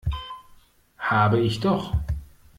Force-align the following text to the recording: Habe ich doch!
Habe 0.97 1.37
ich 1.41 1.59
doch! 1.59 1.93